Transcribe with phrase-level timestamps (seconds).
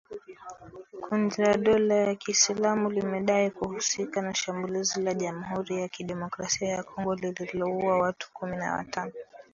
[1.03, 7.15] Kundi la dola ya Kiislamu limedai kuhusika na shambulizi la Jamuhuri ya Kidemokrasia ya Kongo
[7.15, 9.13] lililouwa watu kumi na watano